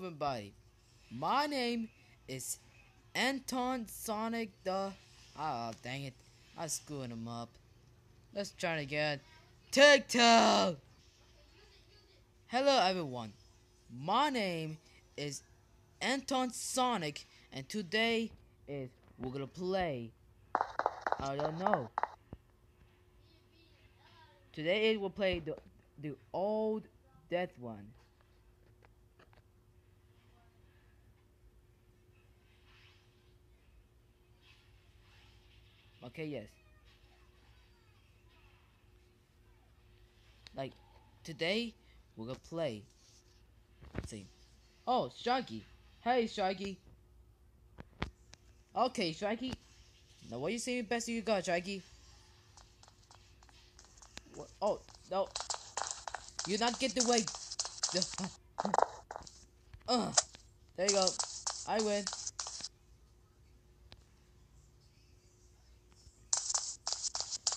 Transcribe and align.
everybody. 0.00 0.54
My 1.10 1.44
name 1.44 1.90
is 2.26 2.58
Anton 3.14 3.86
Sonic 3.86 4.48
the. 4.64 4.92
Ah, 5.38 5.72
dang 5.82 6.04
it. 6.04 6.14
I'm 6.56 6.70
screwing 6.70 7.10
him 7.10 7.28
up. 7.28 7.50
Let's 8.34 8.52
try 8.52 8.78
it 8.78 8.82
again. 8.84 9.20
TikTok! 9.70 10.76
Hello, 12.46 12.80
everyone. 12.82 13.34
My 13.94 14.30
name 14.30 14.78
is 15.18 15.42
Anton 16.00 16.50
Sonic, 16.50 17.26
and 17.52 17.68
today 17.68 18.30
is 18.66 18.88
we're 19.18 19.32
gonna 19.32 19.46
play. 19.46 20.12
I 21.20 21.36
don't 21.36 21.58
know. 21.58 21.90
Today 24.54 24.92
is 24.92 24.98
we'll 24.98 25.10
play 25.10 25.40
the 25.40 25.56
the 26.00 26.14
old 26.32 26.84
Deathrun. 27.30 27.84
Okay, 36.10 36.26
yes. 36.26 36.48
Like, 40.56 40.72
today, 41.22 41.72
we're 42.16 42.26
gonna 42.26 42.38
play. 42.48 42.82
Let's 43.94 44.10
see. 44.10 44.26
Oh, 44.88 45.10
Shaggy. 45.16 45.64
Hey, 46.00 46.26
Shaggy. 46.26 46.78
Okay, 48.74 49.12
Shaggy. 49.12 49.54
Now, 50.28 50.38
what 50.40 50.52
you 50.52 50.58
saying 50.58 50.84
best 50.84 51.06
you 51.06 51.22
got, 51.22 51.44
Shaggy? 51.44 51.80
What? 54.34 54.48
Oh, 54.60 54.80
no. 55.12 55.28
You 56.48 56.58
not 56.58 56.78
get 56.80 56.92
the 56.92 57.08
way. 57.08 57.22
uh, 59.88 60.12
there 60.76 60.86
you 60.86 60.92
go. 60.92 61.06
I 61.68 61.80
win. 61.82 62.04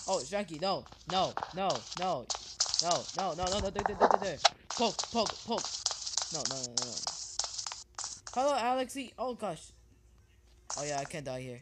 Oh, 0.06 0.18
Shanky, 0.18 0.60
no, 0.60 0.84
no, 1.10 1.32
no, 1.54 1.68
no, 1.98 2.26
no, 2.82 3.04
no, 3.16 3.34
no, 3.34 3.44
no, 3.44 3.58
no, 3.58 3.70
there, 3.70 3.82
there, 3.86 3.96
there, 3.96 4.08
there. 4.20 4.38
Poke, 4.68 4.96
poke, 5.10 5.34
poke. 5.46 5.62
No, 6.32 6.42
no, 6.50 6.56
no, 6.56 6.62
no, 6.62 6.84
no. 6.84 6.94
Hello, 8.34 8.52
Alexi. 8.52 9.12
Oh, 9.18 9.34
gosh. 9.34 9.72
Oh, 10.76 10.84
yeah, 10.84 10.98
I 10.98 11.04
can't 11.04 11.24
die 11.24 11.40
here. 11.40 11.60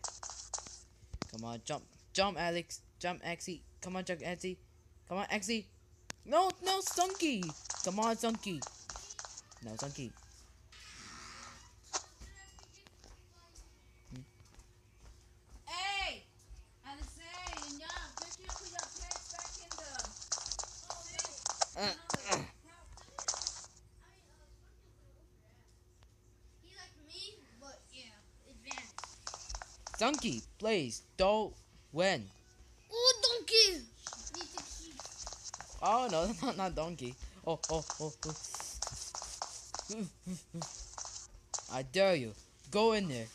Come 1.31 1.45
on, 1.45 1.61
jump. 1.65 1.85
Jump, 2.13 2.39
Alex. 2.41 2.81
Jump, 2.99 3.23
Axie. 3.23 3.61
Come 3.81 3.97
on, 3.97 4.05
jump, 4.05 4.21
Axie. 4.21 4.57
Come 5.09 5.19
on, 5.19 5.27
Axie. 5.27 5.65
No, 6.25 6.51
no, 6.65 6.81
Stunky. 6.81 7.43
Come 7.85 8.01
on, 8.01 8.17
Stunky. 8.17 8.63
No, 9.65 9.73
Stunky. 9.73 10.11
Hey! 15.67 16.23
I 16.87 16.97
was 16.97 17.07
saying, 17.17 17.81
yeah, 17.81 17.87
make 18.21 18.33
sure 18.33 18.45
you 18.45 18.51
put 18.51 18.71
your 18.71 18.87
pants 19.01 19.33
back 19.33 19.51
in 19.61 19.71
the. 19.77 19.91
Uh, 21.81 21.83
uh. 22.31 22.43
He 26.63 26.69
like 26.77 26.97
me, 27.09 27.23
but 27.61 27.79
yeah, 27.93 28.17
Stunky, 30.03 30.43
please, 30.59 31.03
don't 31.17 31.55
win. 31.93 32.27
Oh, 32.93 33.13
donkey! 33.23 33.87
Need 34.35 34.49
to 34.51 34.59
keep. 34.59 34.99
Oh, 35.81 36.09
no, 36.11 36.27
not, 36.43 36.57
not 36.57 36.75
donkey. 36.75 37.15
Oh, 37.47 37.61
oh, 37.71 37.85
oh, 38.01 38.13
oh. 38.27 38.35
I 41.73 41.83
dare 41.83 42.17
you. 42.17 42.33
Go 42.73 42.95
in 42.95 43.07
there. 43.07 43.27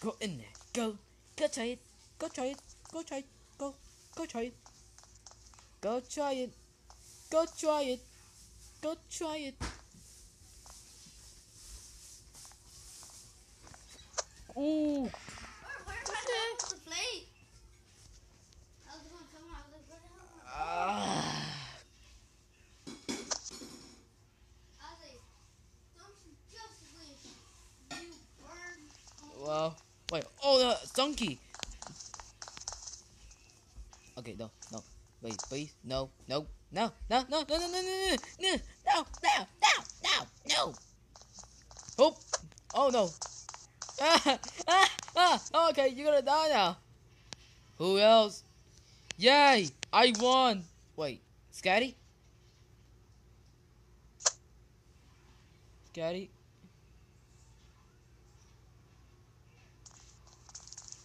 Go 0.00 0.14
in 0.20 0.38
there. 0.38 0.46
Go. 0.72 0.96
Go 1.34 1.48
try 1.48 1.64
it. 1.64 1.80
Go 2.20 2.28
try 2.28 2.44
it. 2.44 2.58
Go 2.92 3.02
try 3.02 3.18
it. 3.18 3.26
Go. 3.58 3.74
Go 4.14 4.24
try 4.24 4.42
it. 4.42 4.54
Go 5.80 6.00
try 6.08 6.34
it. 6.34 6.52
Go 7.32 7.46
try 7.58 7.82
it. 7.82 8.00
Go 8.80 8.94
try 9.10 9.38
it. 9.38 9.54
Ooh. 14.56 15.10
Where, 16.04 16.16
where, 16.16 16.50
where 16.58 16.70
the 16.70 16.76
plate? 16.84 17.28
I 18.88 18.96
was 18.96 19.06
gonna 19.06 19.28
come 19.30 19.46
out. 19.54 19.62
I 19.62 19.76
was 19.76 19.86
like, 19.86 19.86
where 19.88 20.00
the 20.00 20.08
hell? 20.12 20.42
Ah. 20.48 21.68
I 24.80 24.88
was 24.90 25.00
like, 25.02 25.20
don't 25.96 26.18
you 26.26 26.32
just 26.50 26.78
wish 26.98 27.22
you 27.90 28.12
burned. 28.42 29.46
Well, 29.46 29.76
wait. 30.10 30.24
Oh, 30.42 30.58
the 30.58 30.90
donkey. 30.94 31.38
Okay, 34.18 34.34
no, 34.38 34.50
no. 34.72 34.82
Wait, 35.22 35.38
please. 35.48 35.72
No, 35.84 36.10
no, 36.28 36.46
no, 36.72 36.92
no, 37.08 37.24
no, 37.30 37.44
no, 37.48 37.58
no, 37.58 37.66
no, 37.66 37.68
no, 37.68 37.78
no, 37.78 38.16
no, 38.40 38.56
no, 38.84 39.06
no, 39.22 39.46
no, 39.62 39.86
no. 40.48 40.66
No 40.66 40.74
Oh, 41.98 42.16
oh 42.74 42.88
no. 42.88 43.10
Ah, 44.00 44.38
ah, 44.66 44.88
ah. 45.16 45.40
Okay, 45.70 45.88
you're 45.88 46.06
gonna 46.06 46.22
die 46.22 46.48
now. 46.48 46.76
Who 47.78 47.98
else? 47.98 48.44
Yay! 49.18 49.68
I 49.92 50.12
won. 50.18 50.64
Wait, 50.96 51.20
Scatty? 51.52 51.94
Scatty? 55.92 56.28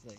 Wait. 0.06 0.17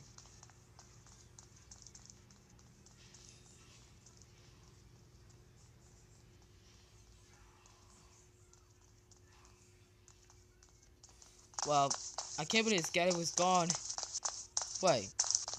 Well, 11.67 11.91
I 12.39 12.45
can't 12.45 12.65
believe 12.65 12.81
this 12.81 12.91
guy 12.91 13.07
was 13.17 13.33
gone. 13.33 13.69
Wait, 14.83 15.11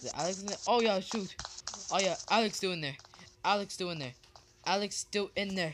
is 0.02 0.12
Alex 0.16 0.40
in 0.40 0.46
there? 0.48 0.58
Oh 0.68 0.82
yeah, 0.82 1.00
shoot. 1.02 1.36
Oh 1.92 2.00
yeah, 2.00 2.16
Alex 2.30 2.56
still 2.56 2.72
in 2.72 2.82
there. 2.82 2.96
Alex 3.44 3.74
still 3.74 3.90
in 3.90 4.00
there. 4.00 4.14
Alex 4.66 4.96
still 4.96 5.30
in 5.36 5.56
there. 5.56 5.74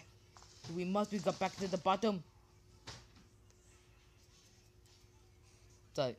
We 0.76 0.84
must 0.84 1.12
be 1.12 1.20
got 1.20 1.38
back 1.38 1.56
to 1.58 1.68
the 1.70 1.78
bottom. 1.78 2.24
So. 5.94 6.16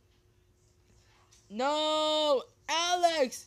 No, 1.51 2.43
Alex, 2.69 3.47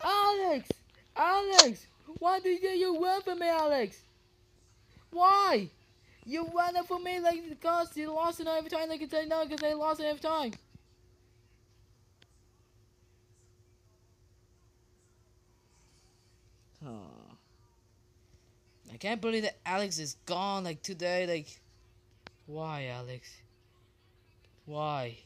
Alex, 0.00 0.68
Alex. 1.16 1.86
Why 2.18 2.40
did 2.40 2.62
you, 2.62 2.70
you 2.70 3.02
run 3.04 3.22
from 3.22 3.38
me, 3.38 3.48
Alex? 3.48 3.98
Why? 5.10 5.68
You 6.26 6.48
ran 6.56 6.76
up 6.76 6.86
for 6.86 6.98
me 6.98 7.20
like 7.20 7.48
because 7.48 7.96
you 7.96 8.12
lost 8.12 8.40
it 8.40 8.46
every 8.46 8.70
time. 8.70 8.88
Like 8.88 9.00
you 9.00 9.08
say 9.08 9.26
no, 9.26 9.44
because 9.44 9.60
they 9.60 9.74
lost 9.74 10.00
it 10.00 10.04
every 10.06 10.20
time. 10.20 10.52
Oh. 16.86 17.36
I 18.92 18.96
can't 18.96 19.20
believe 19.20 19.42
that 19.42 19.58
Alex 19.66 19.98
is 19.98 20.14
gone 20.26 20.64
like 20.64 20.82
today. 20.82 21.26
Like, 21.26 21.60
why, 22.46 22.86
Alex? 22.86 23.28
Why? 24.66 25.18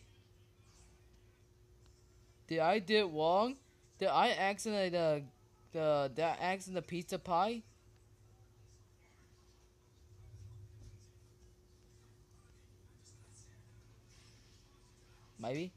Did 2.48 2.60
I 2.60 2.78
did 2.78 3.04
wrong? 3.04 3.56
Did 3.98 4.08
I 4.08 4.30
accident 4.30 4.92
the 4.92 5.22
the 5.72 6.10
did 6.14 6.24
I 6.24 6.36
accident 6.40 6.76
the 6.76 6.82
pizza 6.82 7.18
pie? 7.18 7.62
Maybe. 15.48 15.72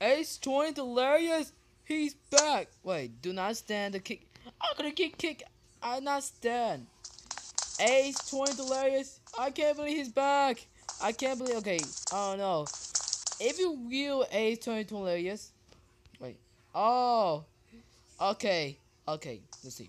Ace 0.00 0.38
20 0.38 0.74
hilarious. 0.74 1.52
He's 1.84 2.14
back. 2.14 2.68
Wait, 2.82 3.22
do 3.22 3.32
not 3.32 3.56
stand 3.56 3.94
the 3.94 4.00
kick. 4.00 4.26
I'm 4.60 4.76
gonna 4.76 4.90
kick 4.90 5.16
kick. 5.16 5.44
I 5.80 6.00
not 6.00 6.24
stand. 6.24 6.86
Ace 7.78 8.28
20 8.30 8.56
hilarious. 8.56 9.20
I 9.38 9.50
can't 9.50 9.76
believe 9.76 9.96
he's 9.96 10.08
back. 10.08 10.66
I 11.02 11.12
can't 11.12 11.38
believe. 11.38 11.56
Okay, 11.58 11.80
oh 12.12 12.34
no. 12.36 12.66
If 13.40 13.58
you 13.58 13.78
real 13.88 14.26
Ace 14.32 14.58
20 14.58 14.94
hilarious. 14.94 15.52
Wait. 16.20 16.36
Oh. 16.74 17.44
Okay. 18.20 18.76
Okay. 19.08 19.40
Let's 19.64 19.76
see. 19.76 19.88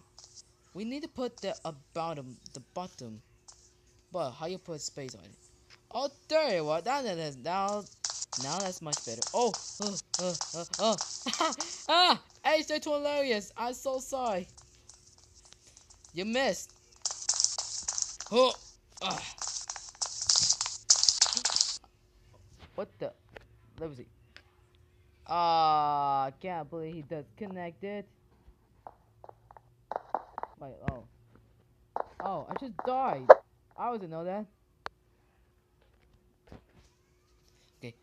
We 0.74 0.86
need 0.86 1.04
to 1.04 1.10
put 1.10 1.38
the 1.38 1.54
bottom. 1.94 2.38
The 2.54 2.62
bottom. 2.74 3.22
but 4.12 4.32
how 4.32 4.46
you 4.46 4.58
put 4.58 4.80
space 4.80 5.16
on 5.16 5.26
it? 5.26 5.32
Oh, 5.94 6.10
there 6.30 6.56
you 6.56 6.70
are. 6.70 6.82
Now 6.86 7.02
that 7.02 7.18
is 7.18 7.36
now, 7.38 7.84
now 8.42 8.60
that's 8.60 8.82
much 8.82 9.06
better. 9.06 9.22
Oh, 9.34 9.52
uh, 9.82 9.92
uh, 10.22 10.34
uh, 10.56 10.66
uh. 10.80 10.96
ah, 11.90 12.22
hey, 12.46 12.64
they're 12.68 12.80
hilarious. 12.80 13.52
I'm 13.58 13.74
so 13.74 14.00
sorry. 14.00 14.48
You 16.14 16.24
missed. 16.24 16.72
Oh, 18.32 18.54
ah. 19.02 19.22
What 22.82 22.90
the? 22.98 23.12
Let 23.80 23.92
me 23.92 23.96
see. 23.96 24.08
Ah, 25.28 26.24
I 26.24 26.32
can't 26.32 26.68
believe 26.68 26.96
he 26.96 27.04
disconnected. 27.04 28.06
Wait, 30.60 30.74
oh. 30.90 31.04
Oh, 32.26 32.48
I 32.50 32.56
just 32.60 32.76
died. 32.84 33.28
I 33.78 33.92
wasn't 33.92 34.10
know 34.10 34.24
that. 34.24 34.48
Okay. 37.78 37.94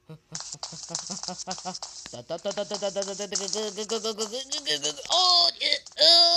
oh, 5.10 5.50
oh. 6.00 6.27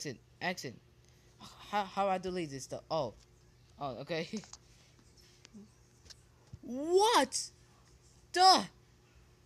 Exit, 0.00 0.16
exit. 0.40 0.74
How 1.70 1.84
how 1.84 2.08
I 2.08 2.16
delete 2.16 2.48
this 2.48 2.64
stuff? 2.64 2.80
Oh, 2.90 3.12
oh, 3.78 3.98
okay. 3.98 4.26
what 6.62 7.50
the 8.32 8.64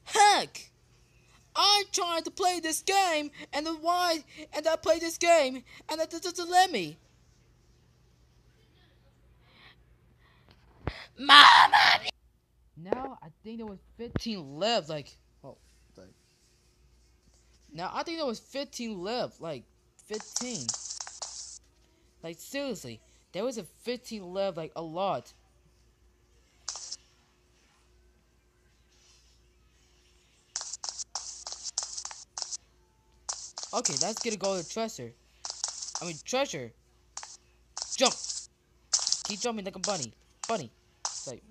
heck? 0.04 0.70
I 1.56 1.82
tried 1.90 2.24
to 2.26 2.30
play 2.30 2.60
this 2.60 2.82
game, 2.82 3.32
and 3.52 3.66
why? 3.80 4.22
And 4.52 4.64
I 4.68 4.76
played 4.76 5.02
this 5.02 5.18
game, 5.18 5.64
and 5.88 6.00
it 6.00 6.10
doesn't 6.10 6.48
let 6.48 6.70
me. 6.70 6.98
Mama. 11.18 11.98
Now 12.76 13.18
I 13.20 13.26
think 13.42 13.58
there 13.58 13.66
was 13.66 13.80
15 13.96 14.56
left. 14.56 14.88
Like, 14.88 15.16
oh. 15.42 15.56
Now 17.72 17.90
I 17.92 18.04
think 18.04 18.18
there 18.18 18.26
was 18.26 18.38
15 18.38 19.02
left. 19.02 19.40
Like, 19.40 19.64
15. 20.06 20.66
Like 22.22 22.36
seriously, 22.38 23.00
there 23.32 23.44
was 23.44 23.58
a 23.58 23.64
15 23.82 24.32
left. 24.32 24.56
Like 24.56 24.72
a 24.76 24.82
lot. 24.82 25.32
Okay, 33.74 33.94
let's 34.02 34.22
get 34.22 34.34
a 34.34 34.36
go 34.36 34.60
to 34.60 34.68
treasure. 34.68 35.12
I 36.00 36.06
mean 36.06 36.16
treasure. 36.24 36.70
Jump. 37.96 38.14
Keep 39.24 39.40
jumping 39.40 39.64
like 39.64 39.76
a 39.76 39.80
bunny. 39.80 40.12
Bunny. 40.46 40.70
It's 41.00 41.26
like 41.26 41.42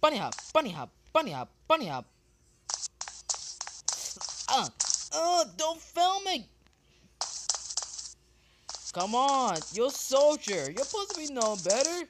bunny 0.00 0.16
hop, 0.18 0.34
bunny 0.52 0.70
hop, 0.70 0.90
bunny 1.12 1.30
hop, 1.30 1.50
bunny 1.68 1.86
hop. 1.86 2.06
Uh, 4.48 4.68
uh, 5.12 5.44
don't 5.56 5.80
film 5.80 6.24
me. 6.24 6.48
Come 8.94 9.16
on, 9.16 9.58
you're 9.72 9.88
a 9.88 9.90
soldier. 9.90 10.70
You're 10.70 10.84
supposed 10.84 11.10
to 11.10 11.18
be 11.18 11.26
known 11.34 11.58
better. 11.64 12.08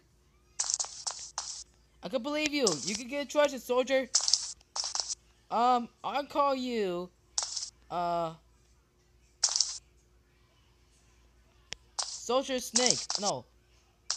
I 2.03 2.09
can 2.11 2.23
believe 2.23 2.53
you. 2.53 2.67
You 2.85 2.95
can 2.95 3.09
get 3.09 3.31
treasure, 3.31 3.59
soldier. 3.59 4.11
Um, 5.51 5.89
I'll 6.05 6.27
call 6.27 6.55
you 6.55 7.09
uh. 7.91 8.35
Soldier 12.25 12.59
Snake. 12.59 12.99
No. 13.19 13.47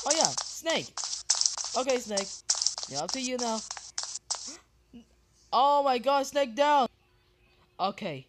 Oh 0.06 0.12
yeah, 0.14 0.32
Snake. 0.44 0.94
Okay, 1.78 2.00
Snake. 2.00 2.28
Yeah, 2.90 3.04
up 3.04 3.12
to 3.12 3.22
you 3.22 3.38
now. 3.38 3.60
Oh 5.54 5.84
my 5.84 6.00
god, 6.00 6.26
Snake 6.26 6.54
down. 6.54 6.88
Okay. 7.80 8.28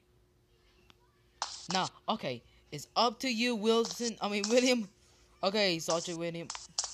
Now, 1.73 1.89
okay. 2.09 2.43
It's 2.71 2.87
up 2.97 3.21
to 3.21 3.29
you, 3.29 3.57
Wilson. 3.57 4.17
I 4.21 4.29
mean, 4.29 4.45
William. 4.49 4.89
Okay, 5.43 5.79
Soldier 5.79 6.17
William. 6.17 6.49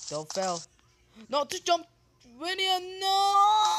Don't 0.09 0.31
fail. 0.31 0.61
No, 1.29 1.45
just 1.45 1.65
jump. 1.65 1.85
William, 2.39 2.99
no! 2.99 3.77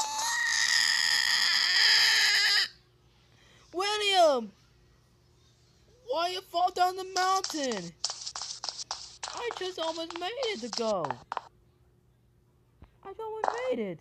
William! 3.73 4.51
Why 6.07 6.29
you 6.29 6.41
fall 6.41 6.71
down 6.71 6.95
the 6.95 7.03
mountain? 7.03 7.91
I 9.27 9.49
just 9.59 9.79
almost 9.79 10.19
made 10.19 10.31
it 10.45 10.61
to 10.61 10.69
go. 10.69 11.05
I 13.03 13.13
almost 13.19 13.47
made 13.69 13.79
it. 13.79 13.99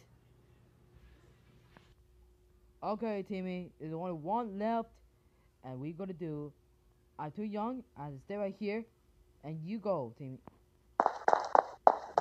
Okay, 2.82 3.24
Timmy, 3.28 3.70
there's 3.78 3.92
only 3.92 4.12
one 4.12 4.58
left, 4.58 4.88
and 5.64 5.80
we 5.80 5.92
gotta 5.92 6.12
do. 6.12 6.52
I'm 7.18 7.30
too 7.30 7.44
young. 7.44 7.82
I 7.96 8.10
to 8.10 8.18
stay 8.24 8.36
right 8.36 8.54
here, 8.58 8.84
and 9.42 9.58
you 9.64 9.78
go, 9.78 10.12
Timmy. 10.18 10.38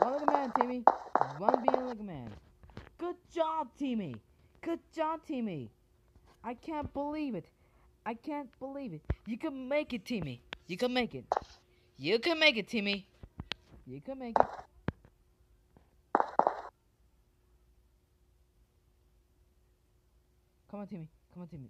One 0.01 0.13
like 0.13 0.21
a 0.21 0.25
man, 0.25 0.51
Timmy. 0.57 0.83
One 1.37 1.61
being 1.63 1.85
like 1.85 1.99
a 1.99 2.03
man. 2.03 2.29
Good 2.97 3.15
job, 3.33 3.67
Timmy. 3.77 4.15
Good 4.61 4.79
job, 4.95 5.19
Timmy. 5.27 5.69
I 6.43 6.53
can't 6.53 6.91
believe 6.93 7.35
it. 7.35 7.45
I 8.05 8.13
can't 8.13 8.47
believe 8.59 8.93
it. 8.93 9.01
You 9.25 9.37
can 9.37 9.67
make 9.67 9.93
it, 9.93 10.05
Timmy. 10.05 10.41
You 10.67 10.77
can 10.77 10.93
make 10.93 11.13
it. 11.13 11.25
You 11.97 12.19
can 12.19 12.39
make 12.39 12.57
it, 12.57 12.67
Timmy. 12.67 13.07
You 13.85 13.99
can 13.99 14.19
make 14.19 14.37
it. 14.39 14.45
Come 20.71 20.79
on, 20.79 20.87
Timmy. 20.87 21.09
Come 21.33 21.43
on, 21.43 21.47
Timmy. 21.49 21.69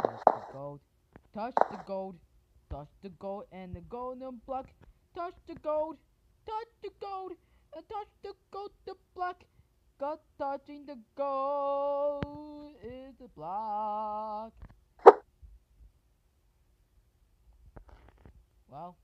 Touch 0.00 0.20
the 0.26 0.52
gold. 0.52 0.80
Touch 1.34 1.54
the 1.70 1.78
gold. 1.86 2.16
Touch 2.74 2.88
the 3.04 3.10
gold 3.10 3.44
and 3.52 3.72
the 3.72 3.82
golden 3.82 4.40
block. 4.44 4.66
Touch 5.14 5.34
the 5.46 5.54
gold. 5.54 5.96
Touch 6.44 6.66
the 6.82 6.90
gold. 7.00 7.30
And 7.72 7.88
touch 7.88 8.08
the 8.24 8.32
gold, 8.50 8.72
the 8.84 8.94
block. 9.14 9.44
Got 10.00 10.18
touching 10.36 10.84
the 10.84 10.98
gold 11.14 12.74
is 12.82 13.14
the 13.20 13.28
block. 13.28 14.52
Well. 18.68 18.96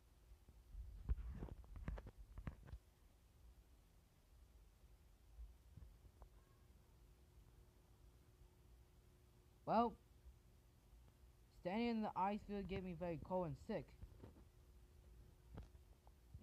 Well, 9.65 9.95
standing 11.61 11.89
in 11.89 12.03
the 12.03 12.11
ice 12.17 12.41
field 12.49 12.69
gave 12.69 12.83
me 12.83 12.95
very 12.99 13.19
cold 13.25 13.47
and 13.47 13.57
sick. 13.67 13.85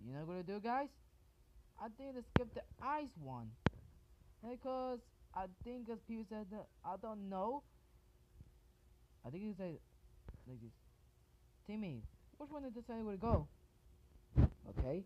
You 0.06 0.14
know 0.14 0.20
what 0.20 0.28
gonna 0.28 0.44
do, 0.44 0.60
guys? 0.60 0.90
I 1.80 1.88
think 1.98 2.16
to 2.16 2.24
skip 2.34 2.54
the 2.54 2.62
ice 2.82 3.10
one. 3.22 3.52
Because 4.42 5.00
I 5.34 5.46
think 5.64 5.90
as 5.90 6.00
people 6.08 6.26
said 6.30 6.46
that 6.52 6.68
I 6.86 6.96
don't 7.02 7.30
know. 7.30 7.64
I 9.26 9.30
think 9.30 9.44
he 9.44 9.54
said 9.58 9.78
like 10.48 10.62
this. 10.62 10.72
Timmy, 11.68 12.02
which 12.38 12.50
one 12.50 12.64
did 12.64 12.74
decide 12.74 13.04
where 13.04 13.16
to 13.16 13.22
go? 13.22 13.48
Okay. 14.70 15.04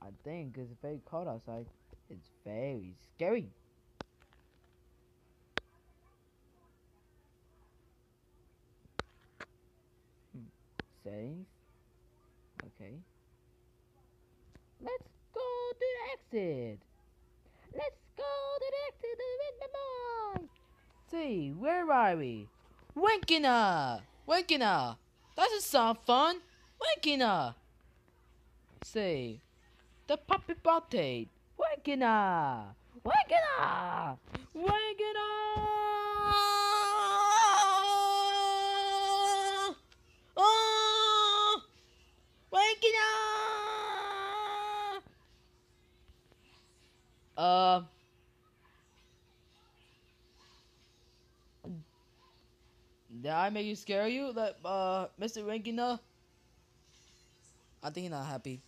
I 0.00 0.08
think 0.22 0.56
it's 0.58 0.70
very 0.80 1.00
cold 1.04 1.26
outside. 1.26 1.66
It's 2.10 2.30
very 2.44 2.94
scary. 3.14 3.48
Settings. 11.04 11.46
Okay. 12.64 12.94
Let's 14.80 15.08
go 15.34 15.40
to 15.40 15.76
the 15.78 15.86
exit. 16.12 16.78
Let's 17.74 18.00
go 18.16 18.32
to 18.58 18.64
the 18.72 18.78
exit 18.88 19.18
with 19.40 19.56
the 19.60 19.68
boy. 19.76 20.48
See, 21.10 21.52
where 21.58 21.92
are 21.92 22.16
we? 22.16 22.48
Winkina! 22.96 24.00
Winkina! 24.26 24.96
That 25.36 25.50
is 25.52 25.64
some 25.64 25.98
fun. 26.06 26.40
Winkina! 26.80 27.54
Say, 28.82 29.42
the 30.06 30.16
puppy 30.16 30.54
butted. 30.54 31.28
Winkina! 31.58 32.74
Winkina! 33.04 34.16
Winkina! 34.56 36.63
Uh. 47.36 47.82
Did 53.22 53.30
I 53.30 53.48
make 53.50 53.66
you 53.66 53.76
scare 53.76 54.06
you, 54.08 54.32
like 54.32 54.56
uh, 54.64 55.06
Mr. 55.20 55.44
Rankina? 55.44 55.98
I 57.82 57.90
think 57.90 58.04
he's 58.04 58.10
not 58.10 58.26
happy. 58.26 58.60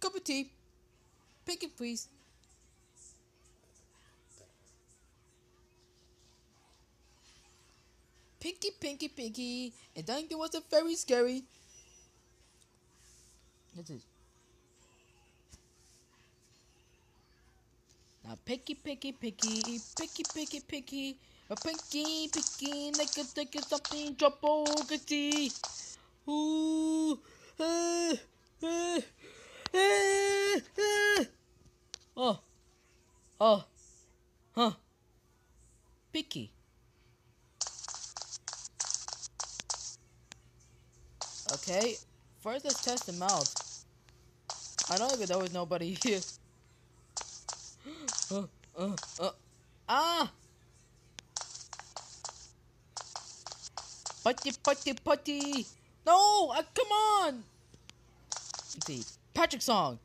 Cup 0.00 0.14
of 0.14 0.24
tea. 0.24 0.50
Pinky, 1.46 1.68
please. 1.68 2.08
Pinky, 8.40 8.70
pinky, 8.78 9.08
pinky. 9.08 9.72
And 9.96 10.10
I 10.10 10.14
think 10.16 10.32
it 10.32 10.38
was 10.38 10.54
a 10.54 10.62
very 10.70 10.94
scary. 10.94 11.44
This 13.74 13.88
is. 13.88 14.13
Now 18.26 18.38
picky, 18.42 18.72
picky, 18.74 19.12
picky, 19.12 19.60
picky, 19.94 20.24
picky, 20.34 20.60
picky, 20.60 21.16
a 21.50 21.54
pinky, 21.56 22.28
picky, 22.32 22.90
like 22.96 23.18
a 23.18 23.24
like 23.36 23.54
a 23.54 23.62
something 23.62 24.16
trouble, 24.16 24.64
tea. 25.04 25.52
Ooh, 26.26 27.18
uh, 27.60 28.14
uh, 28.62 29.00
uh. 29.74 31.24
Oh, 32.16 32.40
oh, 33.38 33.64
huh, 34.52 34.70
picky. 36.10 36.50
Okay, 41.52 41.96
first 42.40 42.64
let's 42.64 42.82
test 42.82 43.06
them 43.06 43.22
out. 43.22 43.52
I 44.88 44.96
know 44.96 45.08
that 45.08 45.28
there 45.28 45.38
was 45.38 45.52
nobody 45.52 45.98
here. 46.02 46.20
Uh, 48.30 48.42
uh, 48.78 48.96
uh. 49.20 49.30
Ah! 49.88 50.30
Putty, 54.22 54.52
putty, 54.62 54.94
putty! 54.94 55.66
No! 56.06 56.52
Uh, 56.56 56.62
come 56.74 56.88
on! 56.88 57.44
Let's 58.32 58.86
see. 58.86 59.04
Patrick 59.34 59.60
song. 59.60 59.98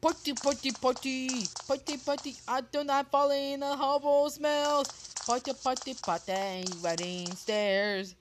Putty, 0.00 0.32
putty, 0.32 0.72
putty! 0.72 1.28
Putty, 1.66 1.96
putty, 1.98 2.34
I 2.46 2.62
do 2.62 2.84
not 2.84 3.10
fall 3.10 3.30
in 3.30 3.60
the 3.60 3.76
hobo 3.76 4.28
smells. 4.28 4.88
Putty, 5.26 5.52
putty, 5.62 5.94
putty, 5.94 6.64
running 6.82 7.30
stairs. 7.32 8.14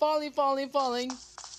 Falling, 0.00 0.32
falling, 0.32 0.70
falling. 0.70 1.12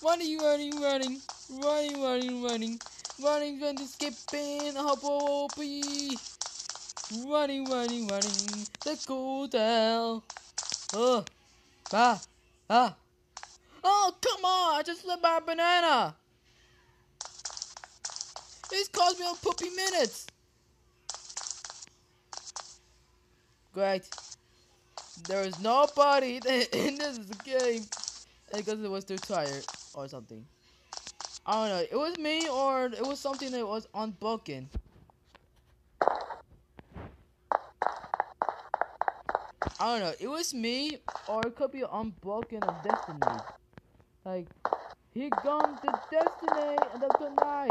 Running, 0.04 0.38
running, 0.38 0.80
running. 0.82 1.20
Running, 1.62 2.02
running, 2.02 2.42
running. 2.42 2.80
Running, 3.22 3.60
running, 3.60 3.86
skipping, 3.86 4.74
hobo, 4.74 5.48
hoppy. 5.48 6.18
Running, 7.12 7.66
running, 7.66 8.06
running, 8.08 8.66
the 8.82 9.04
hotel. 9.06 10.24
Oh, 10.94 11.24
ah, 11.92 12.20
ah. 12.70 12.96
Oh, 13.82 14.14
come 14.20 14.44
on! 14.44 14.78
I 14.78 14.82
just 14.82 15.02
slipped 15.02 15.22
my 15.22 15.38
banana. 15.40 16.16
This 18.70 18.88
cost 18.88 19.20
me 19.20 19.26
a 19.30 19.34
poopy 19.34 19.68
minutes. 19.70 20.26
Great. 23.74 24.08
There 25.28 25.42
is 25.42 25.60
nobody 25.60 26.36
in 26.72 26.96
this 26.96 27.18
game 27.44 27.82
because 28.54 28.82
it 28.82 28.90
was 28.90 29.04
too 29.04 29.18
tired 29.18 29.64
or 29.94 30.08
something. 30.08 30.44
I 31.44 31.68
don't 31.68 31.76
know. 31.76 31.86
It 31.90 31.96
was 31.96 32.18
me 32.18 32.48
or 32.48 32.86
it 32.86 33.06
was 33.06 33.20
something 33.20 33.50
that 33.50 33.66
was 33.66 33.86
unbroken. 33.94 34.70
I 39.84 39.98
don't 39.98 40.00
know. 40.00 40.14
It 40.18 40.28
was 40.28 40.54
me, 40.54 40.96
or 41.28 41.42
it 41.46 41.56
could 41.56 41.70
be 41.70 41.84
unbroken 41.92 42.62
of 42.62 42.82
destiny. 42.82 43.20
Like, 44.24 44.46
here 45.12 45.28
comes 45.28 45.78
the 45.82 45.92
destiny 46.10 46.78
of 46.94 47.18
tonight. 47.18 47.70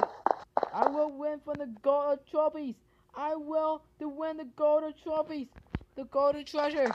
I 0.71 0.89
will 0.89 1.09
win 1.09 1.39
from 1.43 1.55
the 1.57 1.73
gold 1.81 2.19
trophies. 2.29 2.75
I 3.15 3.33
will 3.33 3.81
to 3.97 4.07
win 4.07 4.37
the 4.37 4.45
golden 4.55 4.93
trophies, 5.03 5.47
the 5.95 6.03
golden 6.03 6.45
treasure. 6.45 6.93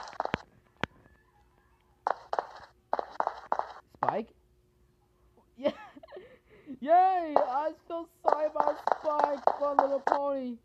Spike. 3.97 4.29
Yeah. 5.57 5.71
Yay! 6.79 7.35
I 7.35 7.73
feel 7.89 8.07
sorry 8.23 8.45
about 8.45 8.77
Spike 9.03 9.43
from 9.59 9.75
Little 9.75 9.99
Pony. 9.99 10.55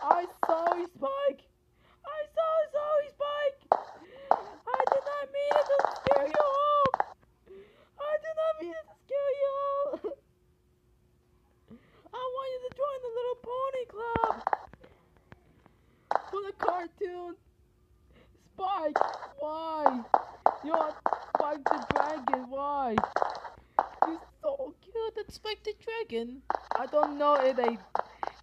I 0.00 0.26
sorry, 0.46 0.84
Spike. 0.96 1.40
I 2.04 2.18
so 2.34 2.48
sorry, 2.72 3.08
Spike. 3.08 3.82
I 4.66 4.84
did 4.92 5.04
not 5.10 5.24
mean 5.32 5.52
it 5.54 5.66
to 5.68 6.11
scare 6.22 6.28
you 6.28 6.44
all. 6.44 6.86
I 7.98 8.16
did 8.22 8.36
not 8.36 8.54
mean 8.60 8.72
to 8.72 8.78
scare 9.04 9.32
you 9.40 9.50
all. 9.74 10.16
I 12.14 12.22
want 12.34 12.48
you 12.52 12.58
to 12.68 12.74
join 12.76 12.98
the 13.02 13.12
Little 13.18 13.38
Pony 13.48 13.84
Club 13.88 14.34
for 16.30 16.40
the 16.42 16.52
cartoon. 16.58 17.36
Spike, 18.54 19.00
why? 19.38 20.04
You 20.64 20.70
want 20.70 20.94
Spike 21.36 21.64
the 21.64 21.86
Dragon? 21.90 22.50
Why? 22.50 22.96
You're 24.06 24.20
so 24.42 24.74
cute, 24.82 25.14
that 25.16 25.32
Spike 25.32 25.62
the 25.64 25.74
Dragon. 25.82 26.42
I 26.78 26.86
don't 26.86 27.18
know 27.18 27.34
if 27.34 27.56
they. 27.56 27.78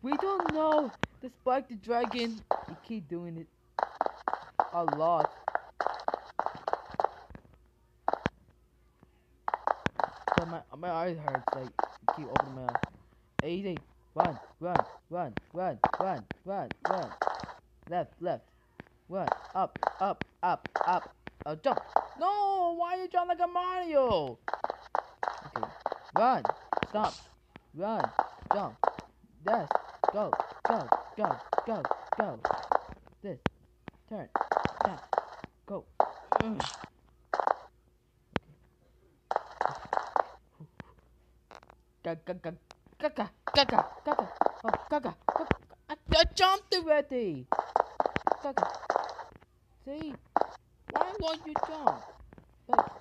We 0.02 0.18
don't 0.18 0.54
know 0.54 0.92
the 1.22 1.30
Spike 1.30 1.70
the 1.70 1.76
Dragon. 1.76 2.42
You 2.68 2.78
keep 2.84 3.08
doing 3.08 3.38
it 3.38 3.48
a 4.74 4.84
lot. 4.98 5.32
So 10.40 10.46
my 10.80 10.90
eyes 10.92 11.18
hurt. 11.18 11.44
Like 11.56 11.70
keep 12.16 12.28
opening 12.28 12.56
my 12.56 12.64
eyes. 12.64 13.46
Easy. 13.46 13.78
Run, 14.16 14.40
run, 14.60 14.76
run, 15.10 15.34
run, 15.54 15.80
run, 16.00 16.24
run, 16.46 16.70
run. 16.90 17.10
Left, 17.90 18.14
left. 18.22 18.44
Run. 19.08 19.28
Up, 19.56 19.78
up, 20.00 20.24
up, 20.42 20.68
up. 20.86 21.16
Oh, 21.46 21.56
jump. 21.56 21.80
No, 22.20 22.76
why 22.78 22.96
you 22.96 23.08
jump 23.08 23.30
like 23.30 23.40
a 23.40 23.48
Mario? 23.48 24.38
Okay. 25.46 25.68
Run. 26.18 26.44
Stop. 26.90 27.14
Run. 27.76 28.12
Jump. 28.54 28.76
Dash. 29.46 29.68
Go. 30.12 30.32
Go. 30.68 30.88
Go. 31.18 31.36
Go. 31.66 31.84
Go. 32.18 32.40
This. 33.24 33.40
Turn. 34.10 34.28
Down. 34.84 35.00
Go. 35.66 35.86
Ugh. 36.44 36.89
Gaga. 42.16 42.54
Gaga. 42.98 43.30
Gaga. 43.54 43.86
Gaga. 44.04 44.30
Oh, 44.64 44.70
Gaga. 44.90 45.16
Gaga. 45.38 45.56
I, 45.90 45.96
I 46.16 46.24
jumped 46.34 46.74
already. 46.74 47.46
Gaga. 48.42 48.68
See? 49.86 50.14
Why 50.92 51.14
won't 51.20 51.42
you 51.46 51.54
jump? 51.68 52.02
Look. 52.68 52.92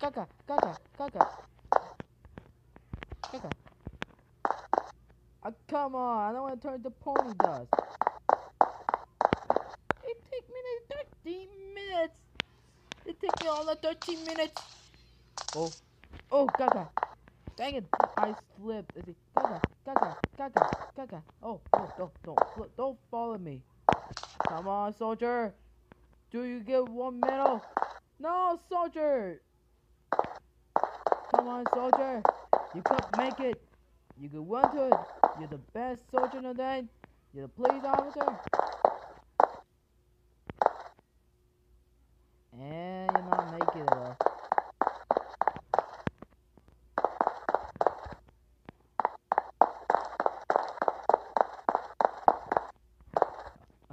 Gaga. 0.00 0.26
Gaga. 0.48 0.76
Gaga. 0.98 1.28
Gaga. 3.30 3.50
Oh, 5.44 5.54
come 5.68 5.94
on. 5.94 6.30
I 6.30 6.32
don't 6.32 6.42
want 6.42 6.60
to 6.60 6.68
turn 6.68 6.82
to 6.82 6.90
pony 6.90 7.32
dust. 7.38 7.68
It 10.02 10.18
took 10.30 10.48
me 10.50 10.60
like 10.66 11.06
13 11.22 11.48
minutes. 11.74 12.18
It 13.06 13.20
took 13.20 13.40
me 13.40 13.48
all 13.48 13.64
the 13.64 13.76
13 13.76 14.24
minutes. 14.24 14.60
Oh. 15.54 15.70
Oh, 16.32 16.46
Gaga. 16.58 16.88
Dang 17.56 17.74
it. 17.76 17.84
I 18.18 18.34
slipped. 18.58 18.96
Is 18.96 19.08
it 19.08 19.16
Gaga? 19.34 19.60
Gaga. 19.86 20.16
Gaga. 20.36 20.70
Gaga. 20.94 21.22
Oh, 21.42 21.60
oh, 21.72 21.92
don't, 21.96 22.12
don't, 22.22 22.38
flip- 22.54 22.76
don't 22.76 22.98
follow 23.10 23.38
me. 23.38 23.62
Come 24.46 24.68
on, 24.68 24.94
soldier. 24.94 25.54
Do 26.30 26.44
you 26.44 26.60
get 26.60 26.86
one 26.86 27.18
medal? 27.20 27.64
No, 28.20 28.60
soldier. 28.68 29.40
Come 31.34 31.48
on, 31.48 31.64
soldier. 31.72 32.22
You 32.74 32.82
could 32.82 33.04
make 33.16 33.40
it. 33.40 33.62
You 34.20 34.28
could 34.28 34.48
run 34.48 34.74
to 34.76 34.88
it. 34.88 35.00
You're 35.38 35.48
the 35.48 35.60
best 35.72 36.02
soldier 36.10 36.38
in 36.38 36.44
the 36.44 36.54
day. 36.54 36.84
You're 37.32 37.46
the 37.46 37.48
police 37.48 37.84
officer. 37.84 38.55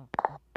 Oh. 0.03 0.52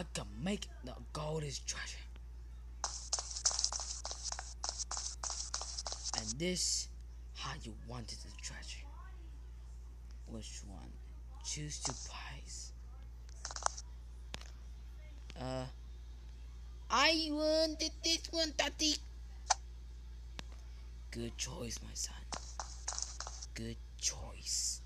I 0.00 0.04
can 0.14 0.24
make 0.42 0.66
the 0.82 0.94
goldest 1.12 1.66
treasure. 1.66 1.98
And 6.16 6.40
this, 6.40 6.88
how 7.34 7.52
you 7.62 7.74
wanted 7.86 8.16
the 8.24 8.32
treasure. 8.40 8.86
Which 10.26 10.62
one? 10.66 10.88
Choose 11.44 11.80
two 11.80 11.92
pies. 12.08 12.72
Uh, 15.38 15.66
I 16.90 17.28
wanted 17.30 17.92
this 18.02 18.22
one, 18.30 18.54
Daddy. 18.56 18.94
Good 21.10 21.36
choice, 21.36 21.78
my 21.82 21.92
son. 21.92 22.24
Good 23.52 23.76
choice. 24.00 24.80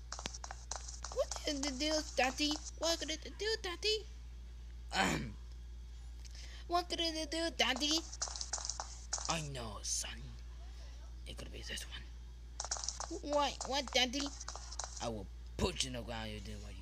What 1.13 1.29
did 1.45 1.63
the 1.63 1.71
do, 1.71 1.93
Daddy? 2.17 2.51
What 2.79 2.99
did 2.99 3.11
it 3.11 3.31
do, 3.39 3.55
Daddy? 3.63 4.07
What 6.67 6.89
did 6.89 6.99
it 6.99 7.31
do, 7.31 7.49
Daddy? 7.57 7.99
I 9.29 9.41
know, 9.53 9.77
son. 9.81 10.11
It 11.27 11.37
could 11.37 11.51
be 11.51 11.59
this 11.67 11.85
one. 11.89 13.21
What? 13.21 13.57
What, 13.67 13.91
Daddy? 13.93 14.27
I 15.01 15.09
will 15.09 15.27
put 15.57 15.83
you 15.83 15.89
in 15.89 15.93
the 15.93 16.01
ground. 16.01 16.31
You 16.31 16.39
do 16.39 16.53
what 16.63 16.74